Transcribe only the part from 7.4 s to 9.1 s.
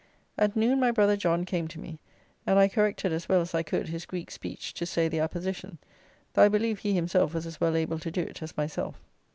as well able to do it as myself.